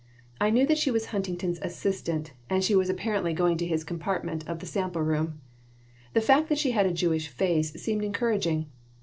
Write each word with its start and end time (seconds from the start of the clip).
I 0.39 0.49
knew 0.49 0.65
that 0.65 0.79
she 0.79 0.89
was 0.89 1.05
Huntington's 1.13 1.59
assistant 1.61 2.33
and 2.49 2.63
she 2.63 2.73
was 2.75 2.89
apparently 2.89 3.33
going 3.33 3.55
to 3.57 3.67
his 3.67 3.83
compartment 3.83 4.43
of 4.49 4.57
the 4.57 4.65
sample 4.65 5.03
room. 5.03 5.41
The 6.13 6.21
fact 6.21 6.49
that 6.49 6.57
she 6.57 6.71
had 6.71 6.87
a 6.87 6.91
Jewish 6.91 7.27
face 7.27 7.71
seemed 7.73 8.03
encouraging. 8.03 8.65